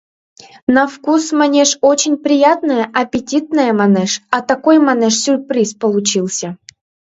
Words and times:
На 0.75 0.83
вкус, 0.93 1.23
манеш, 1.39 1.69
очень 1.91 2.17
приятное, 2.25 2.83
аппетитное, 3.01 3.71
манеш, 3.81 4.11
а 4.35 4.37
такой, 4.49 4.77
манеш, 4.87 5.13
сюрприз 5.25 5.69
получился... 5.81 6.47